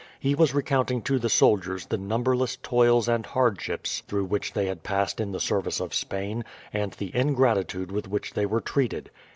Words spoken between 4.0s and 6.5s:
through which they had passed in the service of Spain,